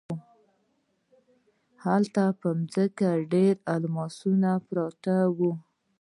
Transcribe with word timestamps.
هلته 1.85 2.23
په 2.39 2.49
ځمکه 2.73 3.09
ډیر 3.33 3.53
الماسونه 3.73 4.49
پراته 4.67 5.15
وو. 5.37 5.51